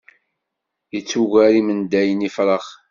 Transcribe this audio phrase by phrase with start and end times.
[0.97, 2.65] Ittuger imendayen ifrax.